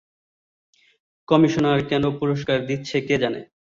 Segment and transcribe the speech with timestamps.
[1.27, 3.41] Commissioner কেন পুরষ্কার দিচ্ছে কে জানে।